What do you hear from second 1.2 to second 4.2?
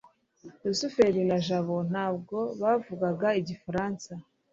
na jabo ntabwo bavugaga igifaransa